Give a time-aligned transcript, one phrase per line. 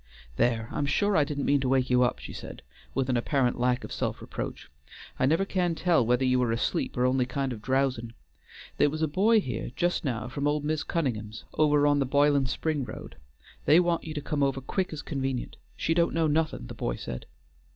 [0.35, 2.63] "There, I'm sure I didn't mean to wake you up," she said,
[2.95, 4.67] with an apparent lack of self reproach.
[5.19, 8.13] "I never can tell whether you are asleep or only kind of drowsin'.
[8.77, 12.47] There was a boy here just now from old Mis' Cunningham's over on the b'ilin'
[12.47, 13.15] spring road.
[13.65, 15.57] They want you to come over quick as convenient.
[15.77, 17.27] She don't know nothin', the boy said."